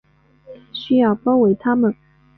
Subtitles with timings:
[0.73, 1.95] 需要包围他们